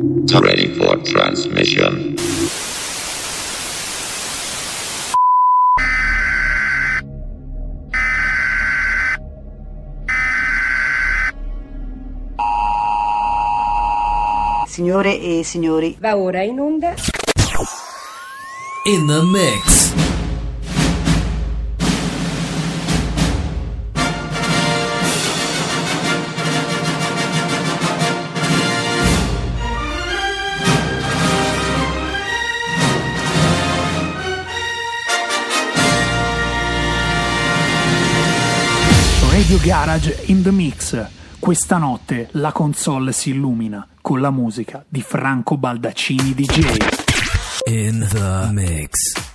[0.00, 2.14] Ready for transmission.
[14.68, 16.94] Signore e signori, Va ora in onda
[18.84, 20.07] In the mix.
[39.48, 41.08] Radio Garage in the Mix.
[41.38, 46.76] Questa notte la console si illumina con la musica di Franco Baldaccini DJ.
[47.64, 49.27] In the mix.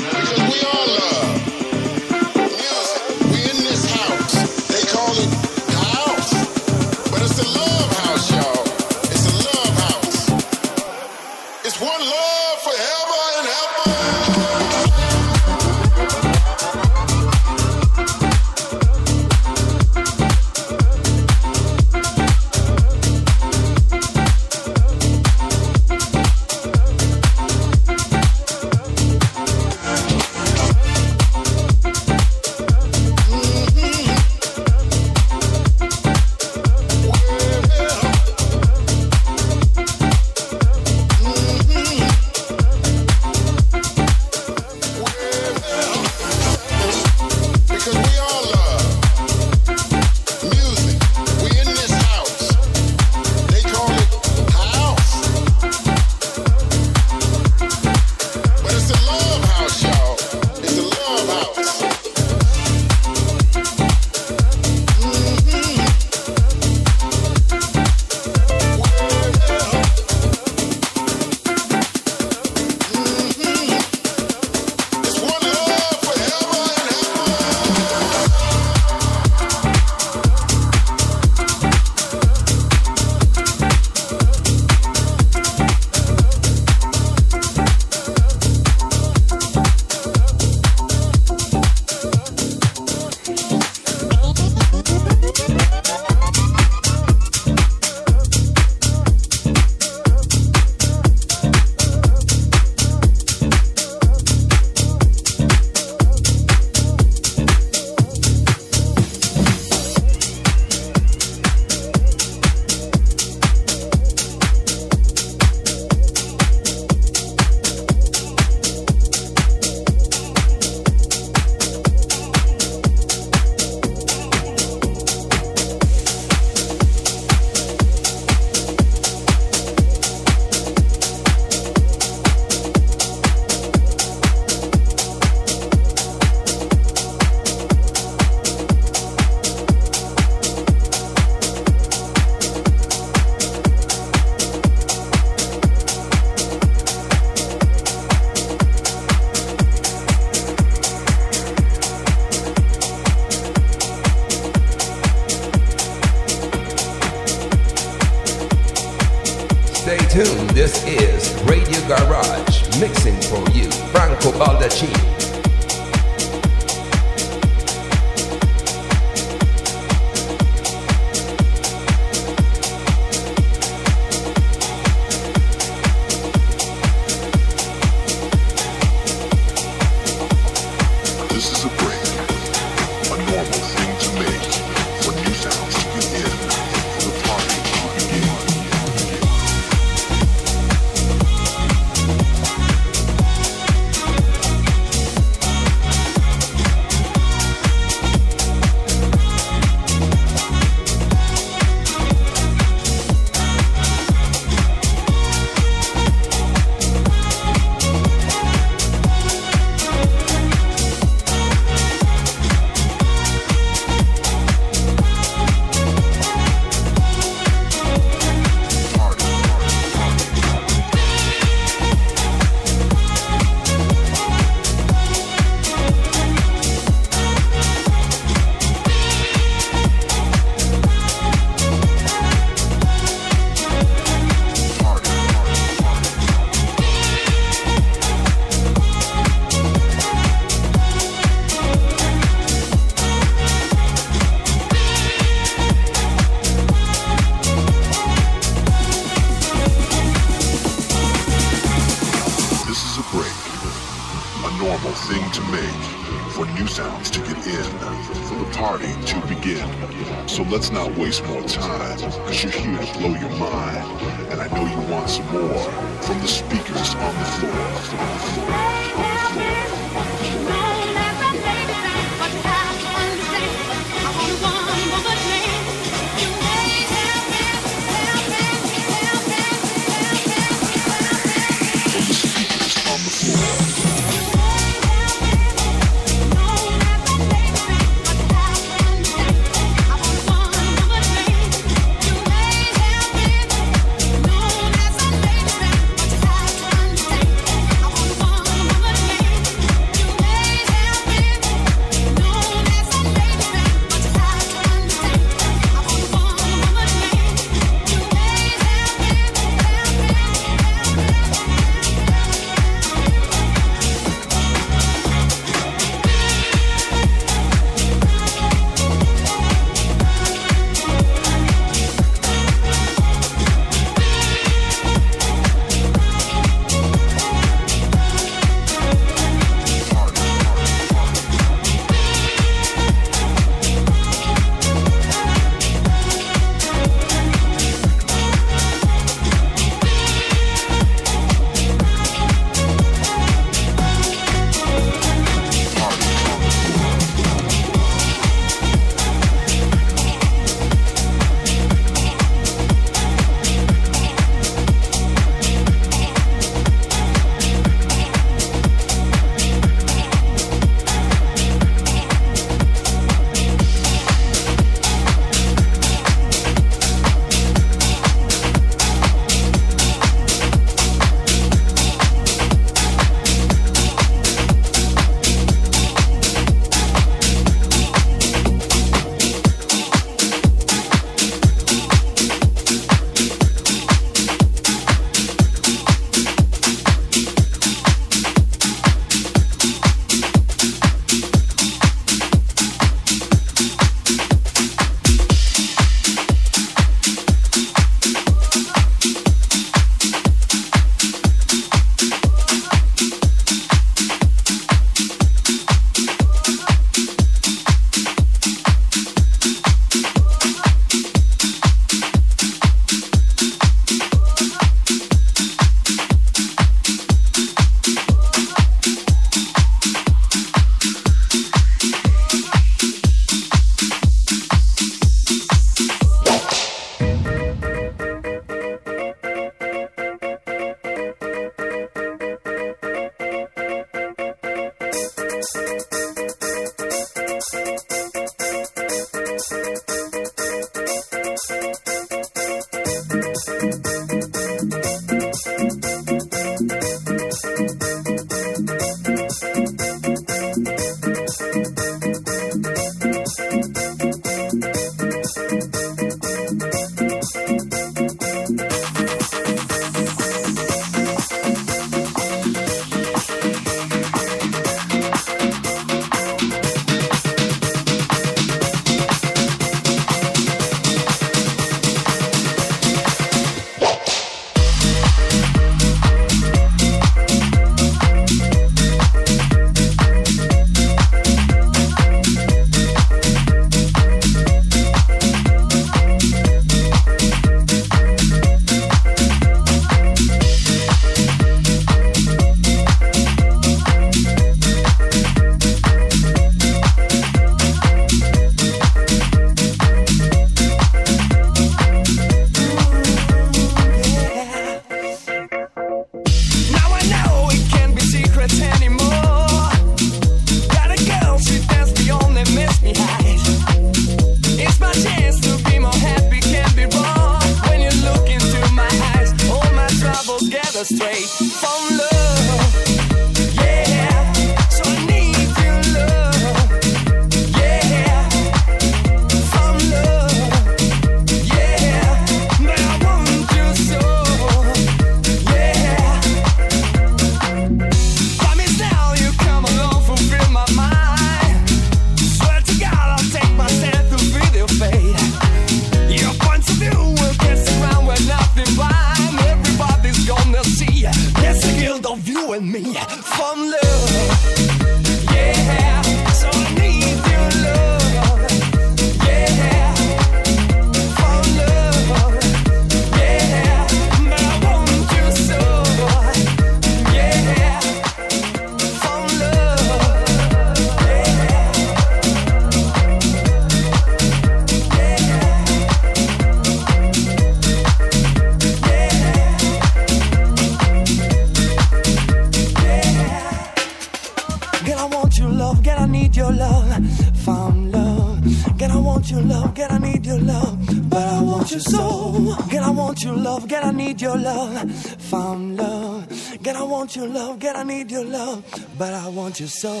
[599.50, 600.00] Want your soul.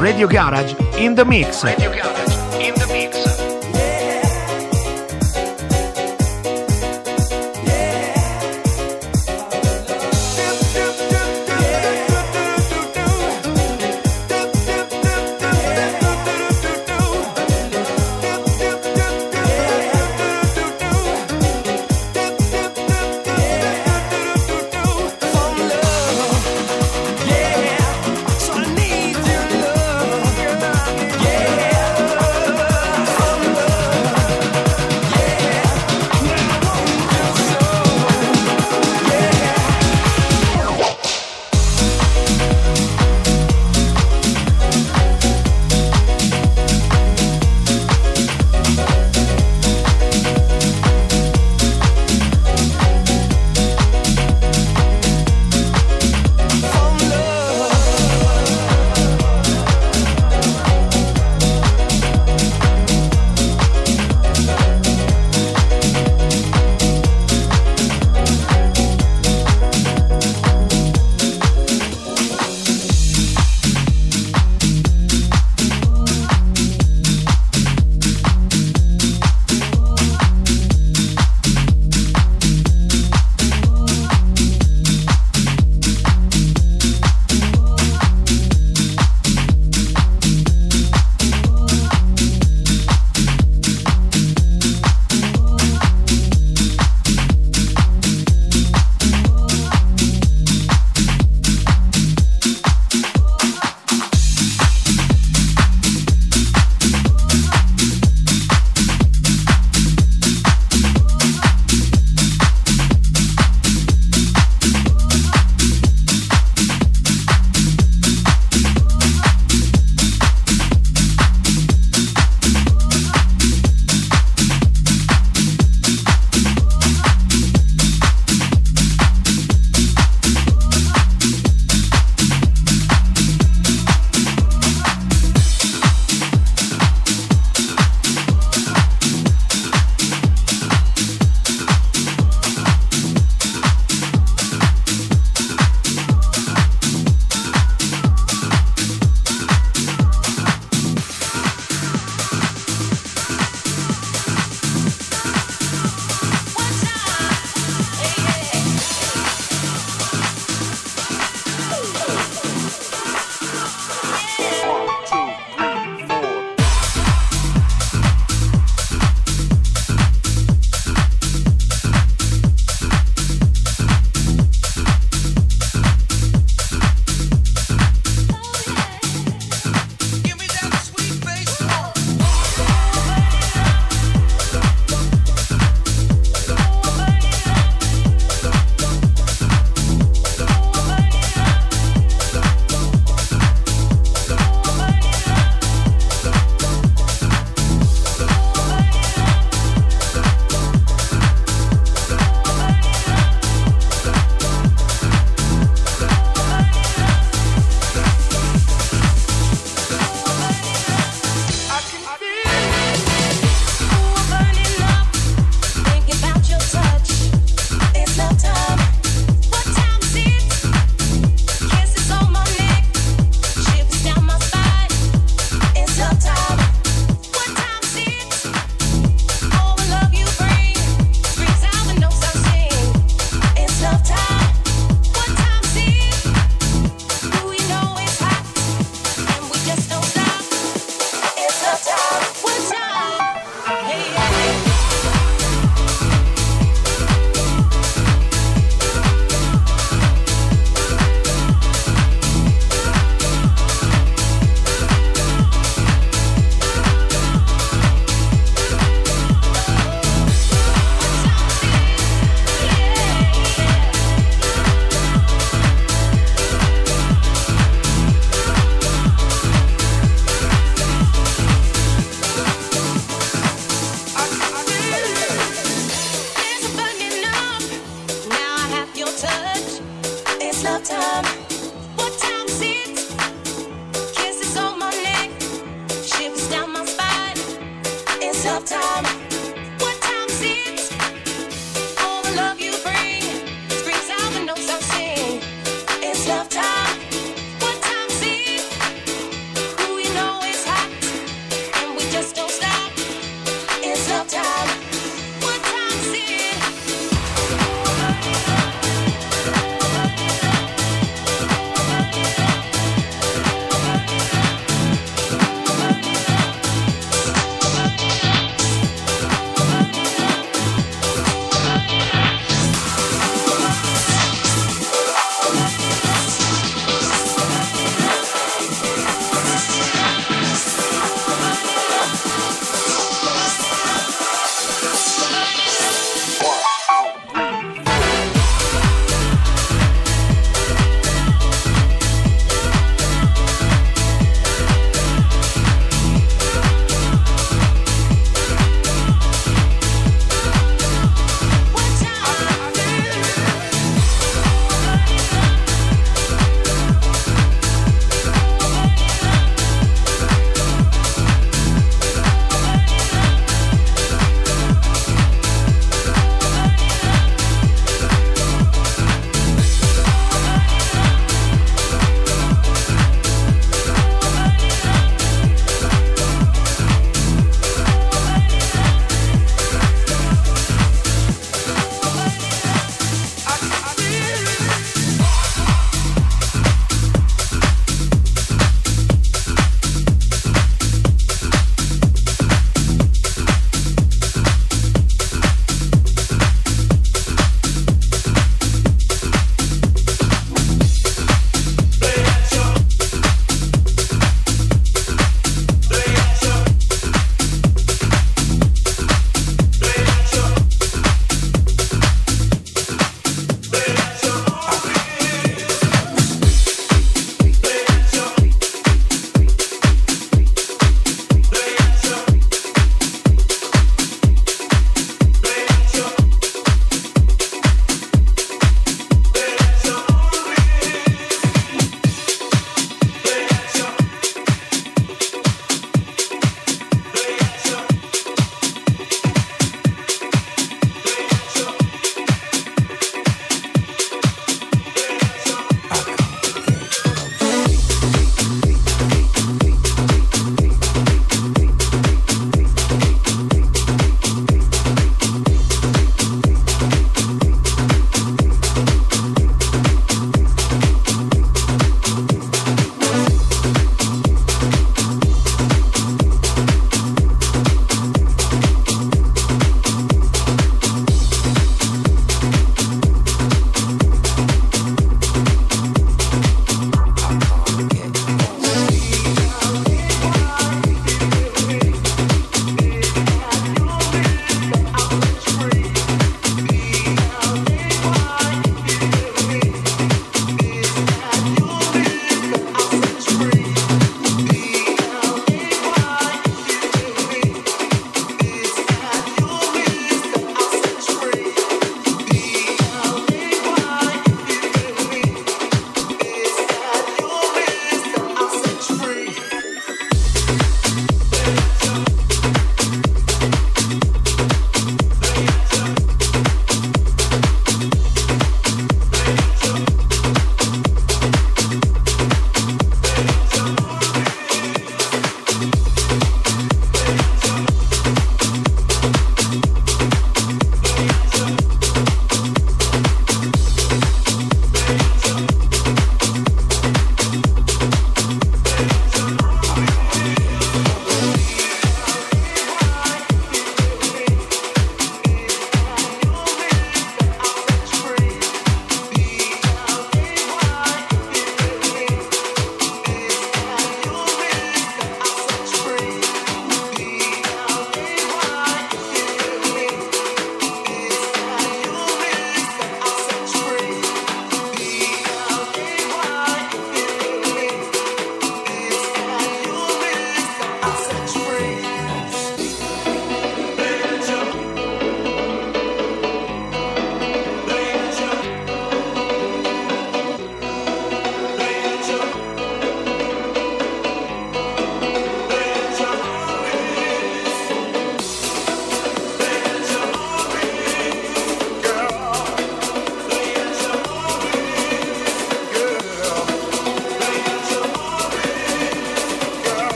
[0.00, 1.62] Radio Garage in the mix.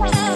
[0.00, 0.29] Bye.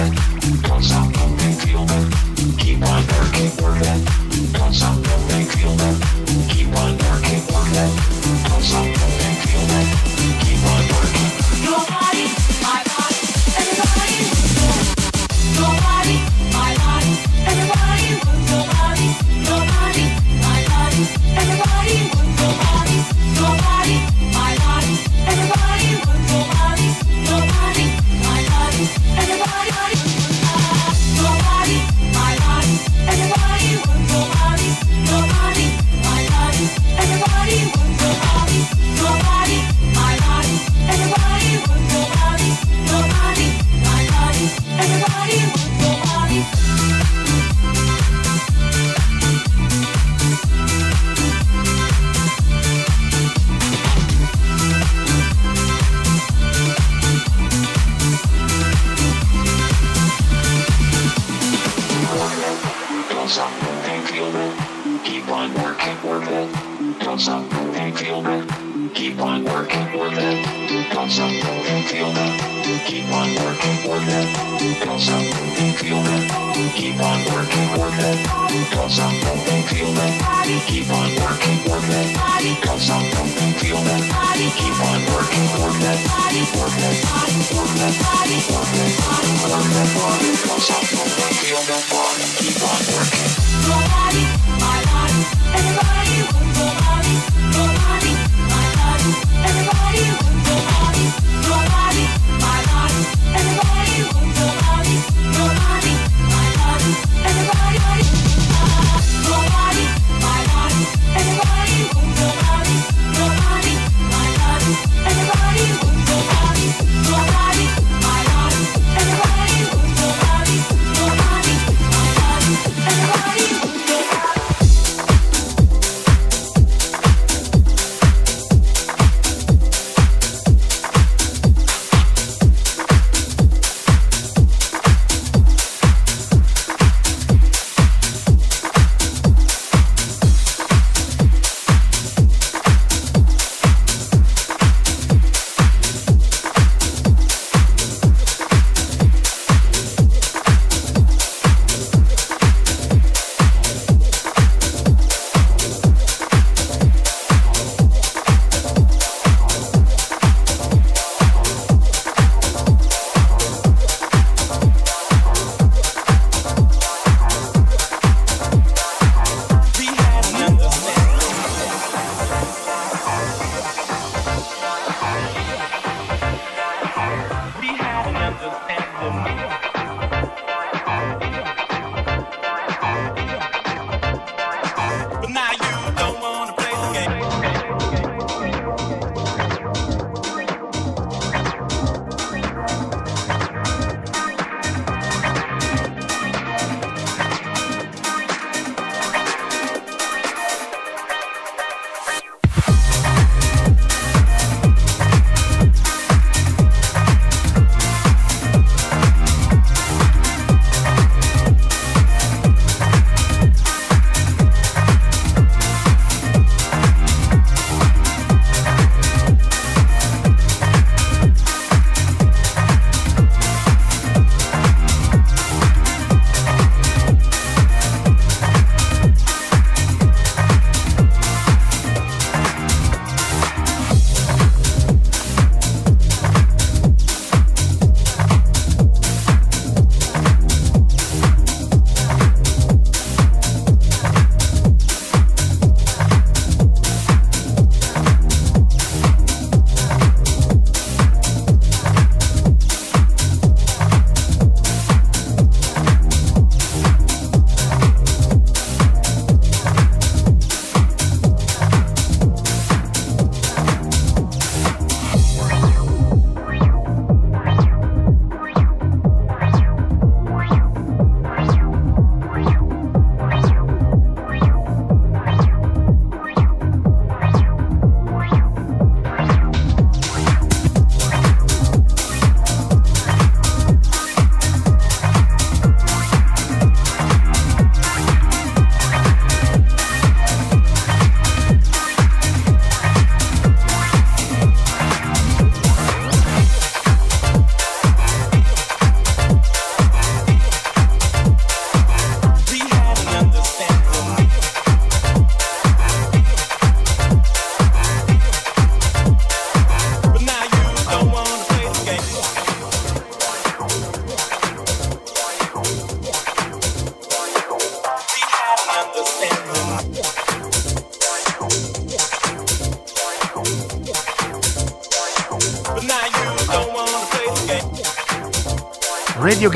[0.00, 0.29] Thank you.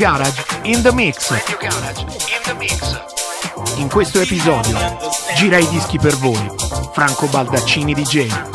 [0.05, 1.33] Garage in the mix.
[3.77, 4.77] In questo episodio
[5.35, 6.47] gira i dischi per voi.
[6.93, 8.54] Franco Baldaccini DJ.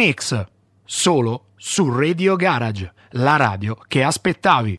[0.00, 0.46] Mix.
[0.82, 4.74] Solo su Radio Garage, la radio che aspettavi.